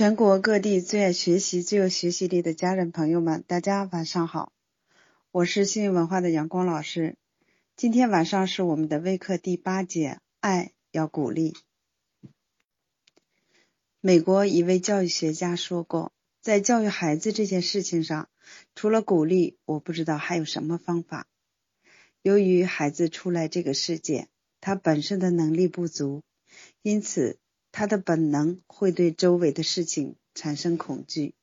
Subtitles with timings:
[0.00, 4.50] 全国各地最爱学习、最有学习力的家人朋友们，大家晚上好！
[5.30, 7.16] 我是幸运文化的阳光老师。
[7.76, 11.54] 今天晚上是我们的微课第八节，爱要鼓励。
[14.00, 18.30] 美国一位教育学家说过，在教育孩子这件事情上，
[18.74, 21.26] 除了鼓励，我不知道还有什么方法。
[22.22, 24.28] 由于孩子出来这个世界，
[24.62, 26.22] 他本身的能力不足，
[26.80, 27.38] 因此。
[27.72, 31.34] 他的本能会对周围的事情产生恐惧，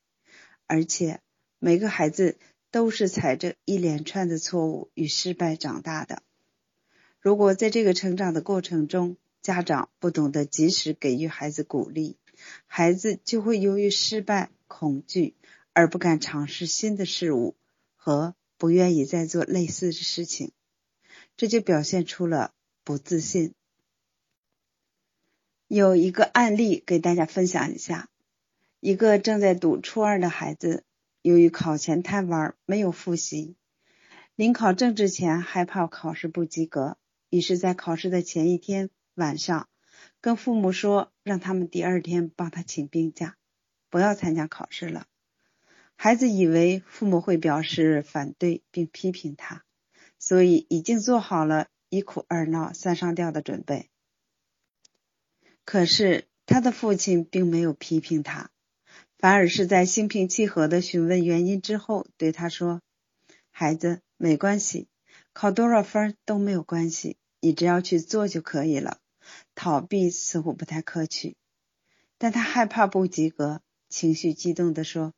[0.66, 1.22] 而且
[1.60, 2.38] 每个孩子
[2.72, 6.22] 都是踩着一连串的错误与失败长大的。
[7.20, 12.18] 如果在这个成长的过程中，家长不懂得及时给予孩子鼓励，
[12.66, 15.36] 孩子就会由于失败、恐惧
[15.74, 17.56] 而不敢尝试新的事物
[17.96, 20.52] 和不愿意再做类似的事情，
[21.38, 22.54] 这就表现出了
[22.84, 23.54] 不自信。
[25.68, 28.10] 有一个案例给大家分享一下：
[28.80, 30.86] 一个正在读初二的孩子，
[31.22, 33.58] 由于考前贪玩，没有复习，
[34.38, 36.98] 临考政治前害怕考试不及格，
[37.30, 39.68] 于是，在考试的前一天晚上，
[40.22, 43.36] 跟父母说，让他们第二天帮他请病假，
[43.90, 45.06] 不要参加考试了。
[45.98, 49.66] 孩子以为父母会表示反对并批评他，
[50.18, 53.90] 所以已经做好了一哭二闹三上吊的准备。
[55.68, 58.52] 可是他的父亲并没有批评他，
[59.18, 62.82] 反而是在心平气和的询问原因之后，对他说
[63.52, 64.88] ：“孩子，没关系，
[65.34, 69.02] 考多少分都没有关系，你只要去做就可以了。”
[69.56, 71.36] 逃避似乎不太可取，
[72.18, 75.14] 但他害怕不及格，情绪激动的说：“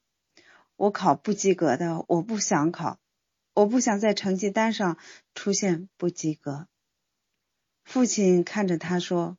[0.75, 2.97] 我考不及格的，我不想考，
[3.53, 4.97] 我不想在成绩单上
[5.35, 6.67] 出现不及格。”
[7.85, 9.37] 父亲看着他说。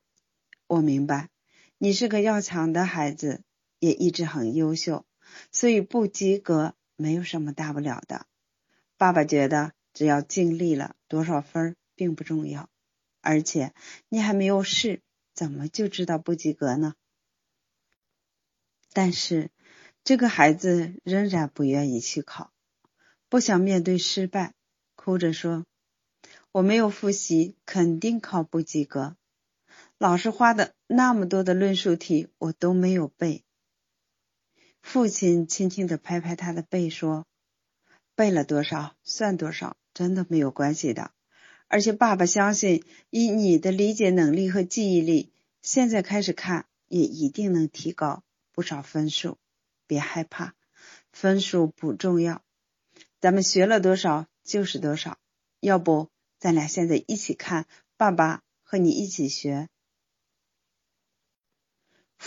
[0.70, 1.30] 我明白，
[1.78, 3.42] 你是个要强的孩子，
[3.80, 5.04] 也一直很优秀，
[5.50, 8.26] 所以不及格没有什么大不了的。
[8.96, 12.70] 爸爸觉得只要尽力了，多少分并不重要。
[13.20, 13.74] 而且
[14.08, 15.02] 你还没有试，
[15.34, 16.94] 怎么就知道不及格呢？
[18.92, 19.50] 但是
[20.04, 22.52] 这个孩子仍然不愿意去考，
[23.28, 24.54] 不想面对失败，
[24.94, 25.66] 哭着说
[26.52, 29.16] ：“我没有复习，肯定考不及格。”
[30.00, 33.44] 老师花的那么多的论述题，我都没有背。
[34.80, 37.26] 父亲轻轻的拍拍他的背，说
[38.16, 41.10] ：“背了多少算多少，真的没有关系的。
[41.68, 49.36] 而且爸爸相信，以你的理解能力和记忆力，现在开始看也一定能提高不少分数。
[49.86, 50.54] 别害怕，
[51.12, 52.40] 分数不重要，
[53.20, 55.18] 咱们学了多少就是多少。
[55.60, 56.08] 要不，
[56.38, 57.66] 咱俩现在一起看，
[57.98, 59.68] 爸爸和你一起学。”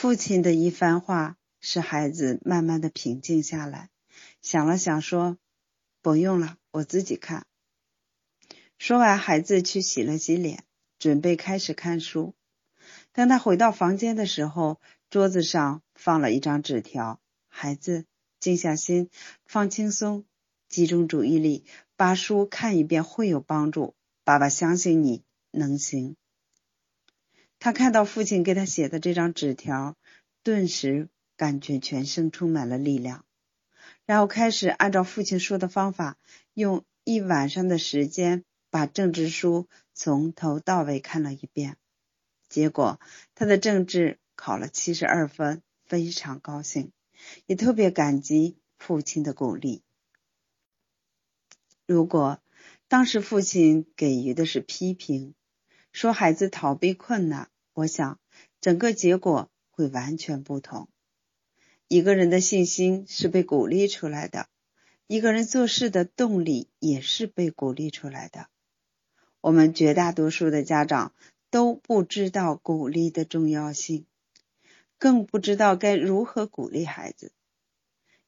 [0.03, 3.89] 父亲的一番话使孩子慢慢的平静下来，
[4.41, 5.37] 想了想说
[6.03, 7.47] ：“不用了，我自己看。”
[8.77, 10.65] 说完，孩子去洗了洗脸，
[10.99, 12.35] 准备开始看书。
[13.13, 18.05] 当他回到房间的时候，桌子上放了一张纸条：“孩子，
[18.41, 19.09] 静下心，
[19.45, 20.25] 放轻松，
[20.67, 21.63] 集中注意力，
[21.95, 23.95] 把书看一遍会有帮助。
[24.25, 26.17] 爸爸相信你能行。”
[27.63, 29.95] 他看到父亲给他写的这张纸条，
[30.43, 31.07] 顿时
[31.37, 33.23] 感觉全身充满了力量，
[34.05, 36.17] 然后开始按照父亲说的方法，
[36.53, 41.77] 用一晚上的时间把政治书从头到尾看了一遍。
[42.49, 42.99] 结果
[43.33, 46.91] 他的政治考了七十二分，非常高兴，
[47.45, 49.83] 也特别感激父亲的鼓励。
[51.87, 52.41] 如果
[52.89, 55.33] 当时父亲给予的是批评，
[55.93, 57.49] 说孩子逃避困难。
[57.73, 58.19] 我想，
[58.61, 60.87] 整个结果会完全不同。
[61.87, 64.47] 一个人的信心是被鼓励出来的，
[65.07, 68.47] 一个人做事的动力也是被鼓励出来的。
[69.41, 71.13] 我们绝大多数的家长
[71.49, 74.05] 都不知道鼓励的重要性，
[74.97, 77.31] 更不知道该如何鼓励孩子。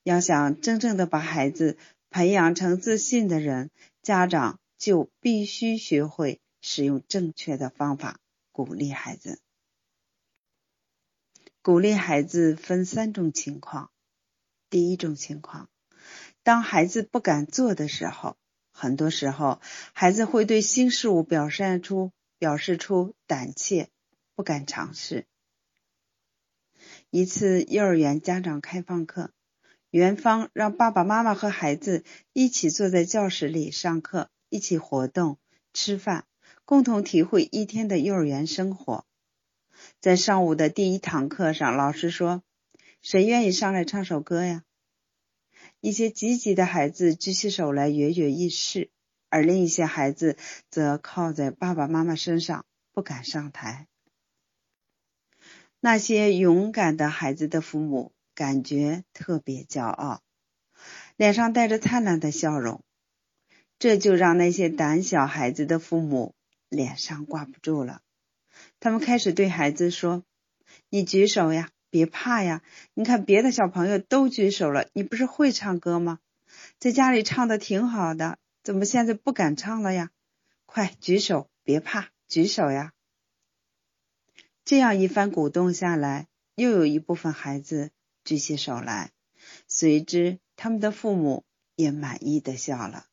[0.03, 1.77] 要想真正的把孩子
[2.09, 3.71] 培养成自信的人，
[4.01, 8.19] 家长就必须学会使用正确的方法。
[8.55, 9.41] 鼓励孩子，
[11.61, 13.91] 鼓励孩子分三种情况。
[14.69, 15.69] 第一种情况，
[16.41, 18.37] 当孩子不敢做的时候，
[18.71, 19.59] 很多时候
[19.91, 23.89] 孩子会对新事物表现出表示出胆怯，
[24.35, 25.25] 不敢尝试。
[27.09, 29.33] 一次幼儿园家长开放课，
[29.89, 35.39] 园方让爸爸妈妈和孩子一起坐在教室里上课，一起活动、
[35.73, 36.25] 吃饭。
[36.65, 39.05] 共同体会一天的幼儿园生活。
[40.01, 42.43] 在上午的第一堂课上，老师说
[43.03, 44.63] ：“谁愿意上来唱首歌呀？
[45.79, 48.89] 一些积极的孩子举起手来跃跃欲试，
[49.29, 50.37] 而另一些孩子
[50.71, 53.87] 则靠在爸爸妈妈身上不敢上台。
[55.79, 60.23] 那些勇敢的孩子的父母感觉特别骄傲，
[61.15, 62.83] 脸上带着灿烂的笑容，
[63.77, 66.33] 这就让那些胆小孩子的父母
[66.69, 68.01] 脸上挂不住了。
[68.79, 70.23] 他们开始对孩子说
[70.89, 72.61] ：“你举手呀，别怕呀！
[72.93, 76.19] 你看别的小朋友都举手了，你不是会唱歌吗？
[76.79, 80.11] 在家里唱的挺好的，怎么现在不敢唱了呀？
[80.65, 82.93] 快举手，别怕，举手呀！”
[84.63, 87.91] 这样一番鼓动下来，又有一部分孩子
[88.23, 89.11] 举起手来，
[89.67, 91.43] 随之他们的父母
[91.75, 93.05] 也满意的笑了。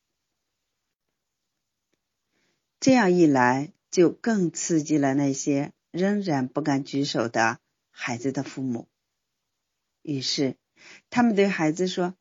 [2.83, 7.59] 这样一来，就更刺激了那些仍然不敢举手的
[7.91, 8.89] 孩子的父母。
[10.01, 10.57] 于是，
[11.09, 12.13] 他们对孩子说：“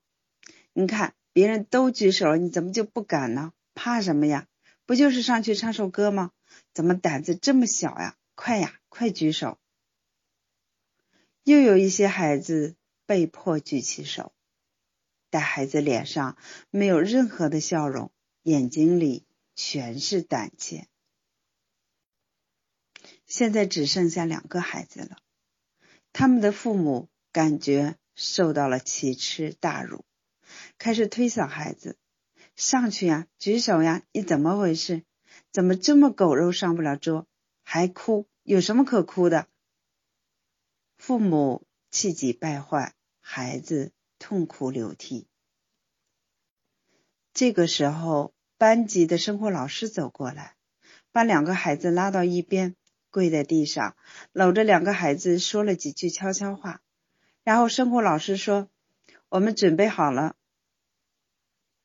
[0.72, 3.52] 你看，别人都举手，你怎么就不敢呢？
[3.74, 4.46] 怕什么呀？
[4.86, 6.30] 不就是上去唱首歌吗？
[6.72, 8.16] 怎么胆子这么小呀？
[8.36, 9.58] 快呀！”快举手！
[11.42, 14.32] 又有一些孩子被迫举起手，
[15.28, 16.36] 但孩子脸上
[16.70, 18.12] 没有任何的笑容，
[18.44, 20.88] 眼睛里全是胆怯。
[23.26, 25.16] 现在只剩下两个孩子了，
[26.12, 30.04] 他们的父母感觉受到了奇耻大辱，
[30.78, 31.98] 开始推搡孩子
[32.56, 34.02] ：“上去呀，举手呀！
[34.12, 35.04] 你怎么回事？
[35.50, 37.26] 怎么这么狗肉上不了桌？
[37.62, 39.48] 还哭？”有什么可哭的？
[40.96, 45.28] 父母气急败坏，孩子痛哭流涕。
[47.32, 50.54] 这个时候，班级的生活老师走过来，
[51.10, 52.76] 把两个孩子拉到一边，
[53.10, 53.96] 跪在地上，
[54.30, 56.80] 搂着两个孩子说了几句悄悄话。
[57.42, 58.68] 然后，生活老师说
[59.28, 60.36] ：“我们准备好了。”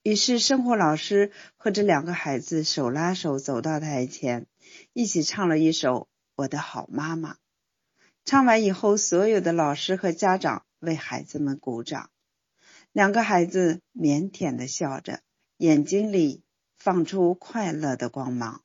[0.03, 4.45] 于是，生活老师和这两个孩子手拉手走到台前，
[4.93, 6.07] 一起唱了一首。
[6.35, 7.37] 我的好妈妈，
[8.23, 12.11] 唱完以后，所有的老师和家长为孩子们鼓掌。
[12.91, 15.21] 两个孩子腼腆的笑着，
[15.57, 16.43] 眼睛里
[16.77, 18.63] 放出快乐的光芒。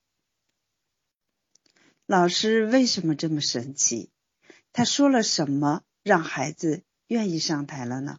[2.07, 4.11] 老师为什么这么神奇？
[4.73, 8.19] 他说了什么让孩子愿意上台了呢？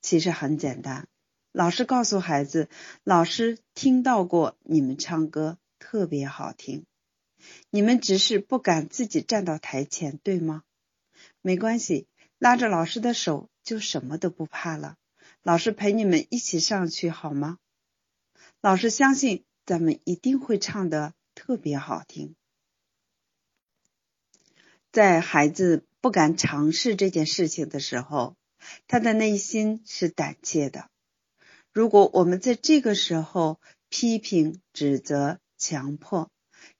[0.00, 1.08] 其实很简单，
[1.52, 2.68] 老师告诉孩子，
[3.04, 6.86] 老师听到过你们唱歌特别好听。
[7.70, 10.62] 你们只是不敢自己站到台前，对吗？
[11.42, 12.06] 没关系，
[12.38, 14.96] 拉着老师的手就什么都不怕了。
[15.42, 17.58] 老师陪你们一起上去好吗？
[18.62, 22.36] 老师相信咱们一定会唱的特别好听。
[24.92, 28.36] 在孩子不敢尝试这件事情的时候，
[28.86, 30.90] 他的内心是胆怯的。
[31.72, 33.58] 如果我们在这个时候
[33.88, 36.30] 批评、指责、强迫，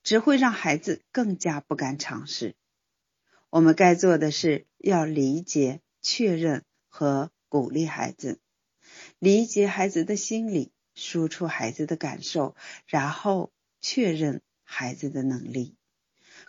[0.02, 2.56] 只会让孩子更加不敢尝试。
[3.48, 8.38] 我们该做的是要理解、确认和鼓励孩子，
[9.18, 12.54] 理解孩子的心理，输出孩子的感受，
[12.86, 13.50] 然后
[13.80, 15.74] 确认孩子的能力，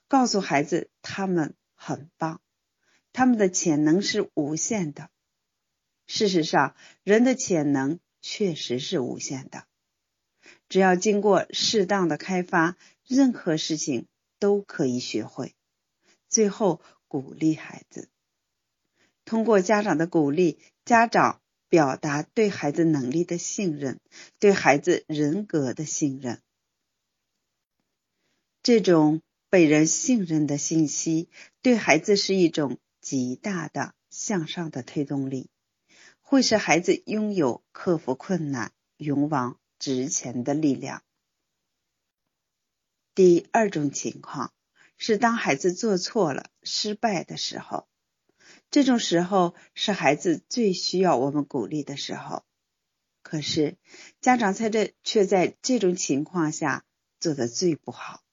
[0.09, 2.41] 告诉孩子他们很棒，
[3.13, 5.09] 他们的潜能是无限的。
[6.05, 9.65] 事实上，人的潜能确实是无限的，
[10.67, 12.75] 只要经过适当的开发。
[13.07, 14.07] 任何事情
[14.39, 15.53] 都可以学会。
[16.29, 18.09] 最后，鼓励孩子，
[19.25, 24.01] 通过家长的鼓励，家长表达对孩子能力的信任，
[24.39, 26.41] 对孩子人格的信任。
[28.61, 31.29] 这种被人信任的信息，
[31.61, 35.49] 对孩子是一种极大的向上的推动力，
[36.19, 41.03] 会使孩子拥有克服困难、勇往直前的力量。
[43.15, 44.51] 第二种情况
[44.97, 47.87] 是，当孩子做错了、失败的时候，
[48.71, 52.43] 这种时候是孩子最需要我们鼓励的时候。
[53.21, 53.77] 可是，
[54.21, 56.85] 家长在这却在这种情况下
[57.19, 58.23] 做的最不好。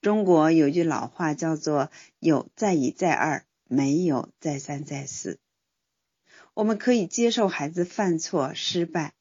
[0.00, 5.38] 中国有句老话叫做“有再一再二，没有再三再四”。
[6.52, 9.14] 我们可以接受孩子犯错、失败，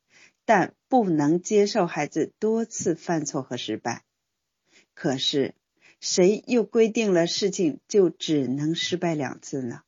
[0.43, 4.03] 但不能接受孩子多次犯错和失败。
[4.93, 5.55] 可是，
[6.03, 9.83] 谁又规定了事情就只能失败两次呢？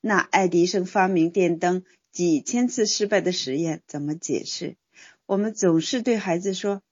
[0.00, 4.76] 那爱迪生发明电灯几千次失败的实验怎么解释？
[5.24, 6.82] 我们总是对孩子说：“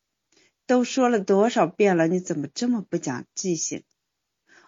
[0.64, 3.82] 都说了多少遍了，你怎么这么不讲记性？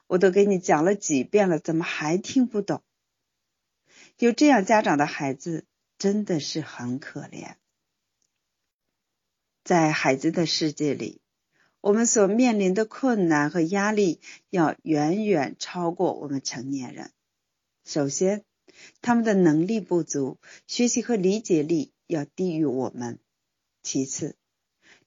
[0.08, 2.82] 我都给你讲了几遍了，怎么还听不懂？
[4.18, 5.66] 有这样家长的孩子
[5.98, 7.54] 真的是很可怜。
[9.62, 11.21] 在孩子的世界里，
[11.82, 14.20] 我们所面临的困难和压力
[14.50, 17.10] 要远远超过我们成年人。
[17.84, 18.44] 首先，
[19.00, 23.16] 他们的能力不足，学习和理解力要低于我们；
[23.82, 24.36] 其次，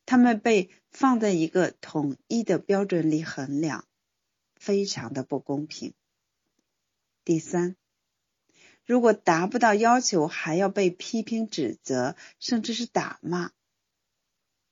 [0.06, 3.88] 他们被放在一个统一的标准里衡量，
[4.56, 5.94] 非常的不公平。
[7.24, 7.78] 第三，
[8.86, 13.52] 如果达不到要求，还要被批评指责，甚至是打骂。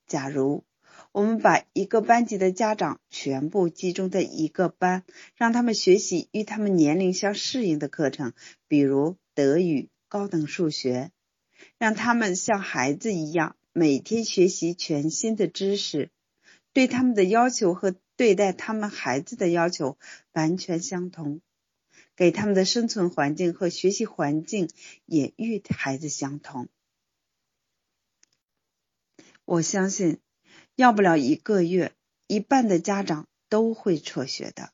[0.06, 0.66] 假如
[1.14, 5.06] 我们把一个班级的家长全部集中在一个班，
[5.36, 8.34] 让他们学习与他们年龄相适应的课程，
[8.68, 11.12] 比如德语、高等数学，
[11.78, 16.10] 让他们像孩子一样每天学习全新的知识，
[16.74, 20.00] 对他们的要求和对待他们孩子的要求
[20.32, 21.42] 完全相同。
[22.16, 24.70] 给他们的生存环境和学习环境
[25.06, 26.70] 也与孩子相同。
[29.46, 30.20] 我相信，
[30.76, 31.94] 要不了一个月，
[32.28, 34.72] 一半的家长都会辍学的。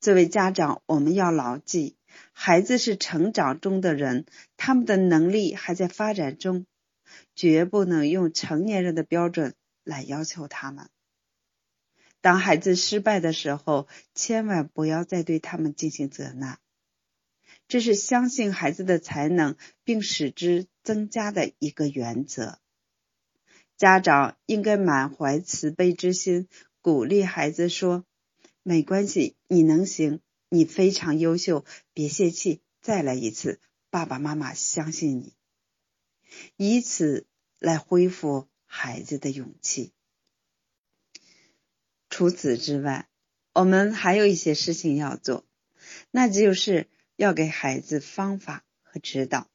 [0.00, 1.96] 作为家长，我们要牢记，
[2.32, 6.66] 孩子是成长中的人，他们的能力还在发展中，
[7.34, 10.88] 绝不能用成年人的标准来要求他们。
[12.20, 16.60] 当孩子失败的时候，千万不要再对他们进行责难。
[17.66, 22.60] 这是相信孩子的才能并使之增加的一个原则。
[23.78, 26.48] 家长应该满怀慈悲之心，
[26.82, 28.04] 鼓励孩子说
[28.64, 35.32] ：“没关系，你能行，你非常优秀，别泄气，再来一次，爸爸妈妈相信你。”
[36.58, 37.28] 以此
[37.60, 39.92] 来恢复孩子的勇气。
[42.10, 43.08] 除此之外，
[43.52, 45.44] 我们还有一些事情要做，
[46.10, 49.48] 那就是要给孩子方法和指导。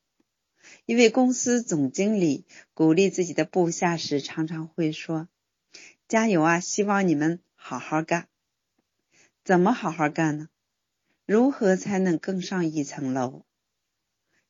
[0.86, 5.30] 一位公司总经理鼓励自己的部下时，常常会说
[6.10, 8.28] ：“加油啊，希望你们好好干。”
[9.46, 10.50] 怎么好好干呢？
[11.26, 13.46] 如何才能更上一层楼？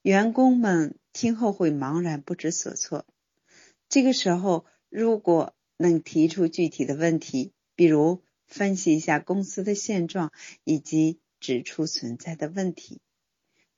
[0.02, 3.06] 员工们听后会茫然不知所措。
[3.88, 10.32] 这个时候，如果能提出具体的问题，比如分析一下公司的现状，
[10.63, 13.02] 以及指出存在的问题，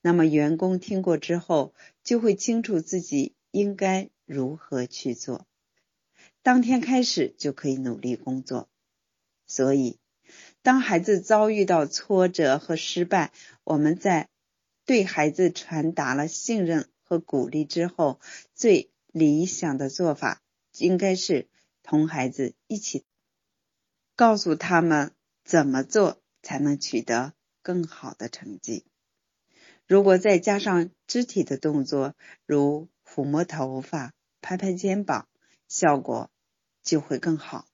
[0.02, 1.74] 那么员工听过之后
[2.06, 5.46] 就会清楚自己应该如何去做，
[6.44, 8.70] 当天开始就可以努力工作。
[9.48, 10.00] 所以，
[10.62, 13.34] 当孩子遭遇到挫折和失败，
[13.64, 14.30] 我们在
[14.86, 18.20] 对孩子传达了信任和鼓励之后，
[18.54, 20.44] 最理想的做法
[20.78, 21.48] 应该是
[21.82, 23.04] 同孩子一起。
[24.16, 25.12] 告诉他们
[25.44, 27.34] 怎么做才能取得
[27.64, 28.86] 更好的成绩。
[29.88, 32.16] 如果再加上肢体的动作，
[32.46, 35.28] 如抚摸头发、拍拍肩膀，
[35.68, 36.32] 效果
[36.84, 37.68] 就会更好。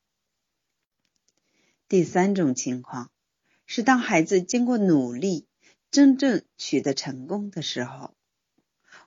[1.88, 3.12] 第三种情况
[3.66, 5.48] 是，当孩子经过努力，
[5.90, 8.14] 真正取得成功的时候，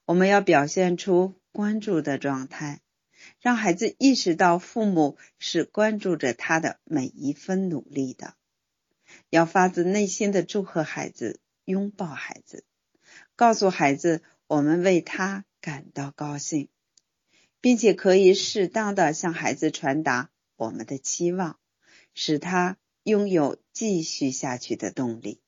[0.04, 2.80] 我们要表现出关注的状态。
[3.40, 8.34] 让孩子意识到父母是关注着他的每一分努力的，
[9.30, 12.64] 要发自内心的祝贺孩子，拥抱孩子，
[13.37, 16.69] 告诉孩子我们为他感到高兴，
[17.61, 21.59] 并且可以适当的向孩子传达我们的期望，
[22.14, 25.41] 使他拥有继续下去的动力。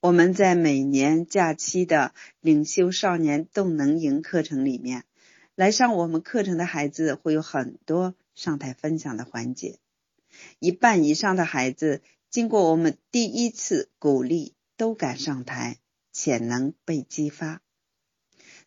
[0.00, 5.04] 我们在每年假期的领袖少年动能营课程里面。
[5.56, 9.78] 来上我们课程的孩子会有很多上台分享的环节，
[10.58, 15.78] 一半以上的孩子经过我们第一次鼓励都敢上台，
[16.12, 17.62] 潜能被激发。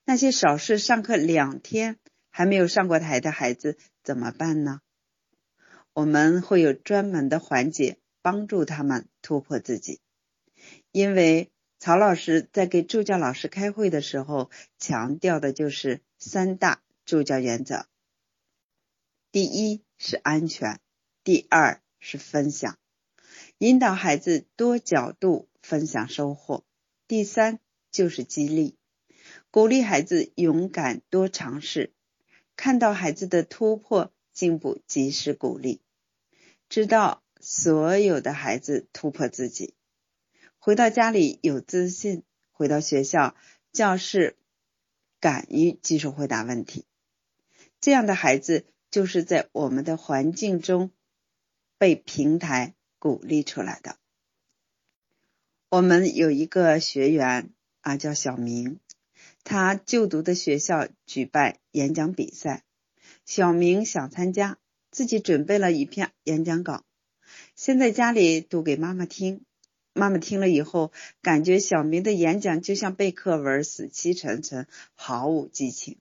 [0.05, 1.97] 那些少是上课两天
[2.29, 4.81] 还没有上过台的孩子怎么办呢？
[5.93, 10.01] 我们会有专门的环节帮助他们突破自己，
[10.91, 16.01] 因为曹老师在给助教老师开会的时候强调的就是。
[16.21, 17.85] 三大助教原则：
[19.31, 20.81] 第一是安全，
[21.23, 22.77] 第二是分享，
[23.57, 26.63] 引导孩子多角度分享收获；
[27.07, 27.59] 第三
[27.91, 28.77] 就是激励，
[29.51, 31.93] 鼓励孩子勇敢多尝试，
[32.55, 35.81] 看到孩子的突破进步及时鼓励，
[36.67, 39.73] 知道所有的孩子突破自己，
[40.57, 43.35] 回到家里有自信，回到学校
[43.71, 44.35] 教室。
[45.21, 46.85] 敢于举手回答问题，
[47.81, 50.91] 这样的孩子就是在我们的环境中
[51.77, 53.97] 被平台鼓励出来的。
[55.71, 58.79] 我们有一个学员啊，叫小明，
[59.43, 62.63] 他就读的学校举办演讲比赛，
[63.23, 64.57] 小明想参加，
[64.89, 66.85] 自己准备了一篇演讲稿，
[67.55, 69.41] 先在家里读给妈妈听。
[69.93, 75.99] 妈妈听了以后，感觉小明的演讲就像背课文，死气沉沉，毫无激情。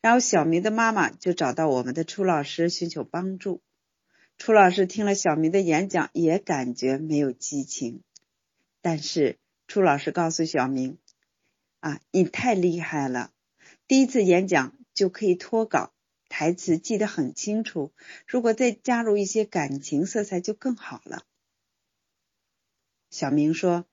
[0.00, 3.60] 然后小明的妈妈就找到我们的初老师寻求帮助。
[4.36, 8.02] 初老师听了小明的演讲，也感觉没有激情。
[8.80, 10.98] 但是初老师告诉小明
[11.80, 13.32] ：“啊，你太厉害了！
[13.86, 15.92] 第一次演讲就可以脱稿，
[16.28, 17.92] 台词记得很清楚。
[18.26, 21.24] 如果再加入一些感情色彩，就更好了。”
[23.10, 23.86] 小明说：“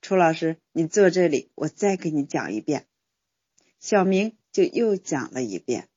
[0.00, 2.86] 初老师，你坐这里，我再给你讲一遍。”
[3.78, 5.88] 小明就又讲了一遍。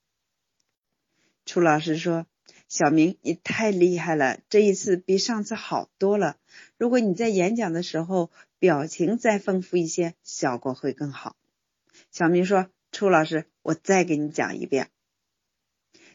[1.46, 2.28] 初老师说
[2.68, 6.38] ：“小明，你太厉害了，这一次比上次好多了。
[6.78, 11.36] 如果你在演讲的时候表情再丰富一些，效果会更好。”
[12.12, 14.90] 小明说：“楚老师，我再给你讲一遍。”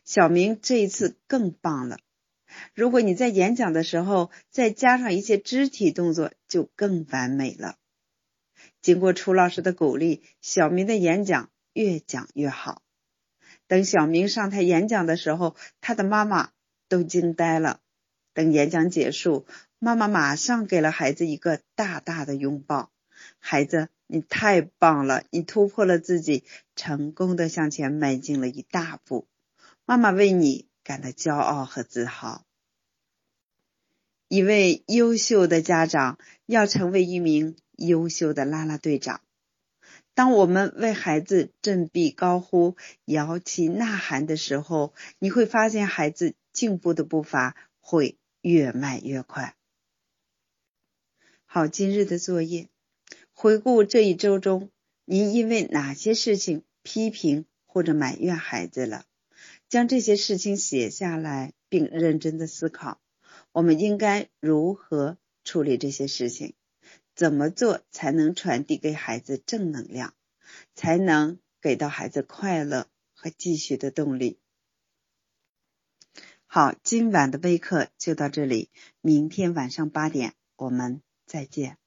[0.05, 2.01] 小明这一次更棒了。
[2.75, 7.77] 如果你在演讲的时候再加上一些肢体动作，就更完美了。
[8.83, 12.83] 经过楚老师的鼓励，小明的演讲越讲越好。
[13.73, 16.51] 等小明上台演讲的时候，他的妈妈
[16.91, 17.81] 都惊呆了。
[18.35, 19.47] 等演讲结束，
[19.79, 22.91] 妈妈马上给了孩子一个大大的拥抱。
[23.39, 26.45] 孩子，你太棒了，你突破了自己，
[26.77, 29.27] 成功的向前迈进了一大步。
[29.87, 30.69] 妈妈为你。
[30.85, 32.45] 感到骄傲和自豪。
[34.27, 39.21] 一位优秀的家长要成为一名优秀的啦啦队长。
[40.15, 42.77] 当我们为孩子振臂高呼、
[43.07, 49.57] 摇旗呐喊的时候，你会发现孩子进步的步伐会越迈越快。
[51.47, 52.69] 好，今日的作业，
[53.33, 54.71] 回顾这一周中，
[55.07, 59.05] 您因为哪些事情批评或者埋怨孩子了？
[59.69, 63.01] 将这些事情写下来，并认真的思考，
[63.53, 66.55] 我们应该如何处理这些事情？
[67.15, 70.15] 怎么做才能传递给孩子正能量，
[70.75, 74.39] 才能给到孩子快乐和继续的动力？
[76.47, 78.71] 好，今晚的微课就到这里，
[79.01, 81.82] 明天晚上八点我们再见。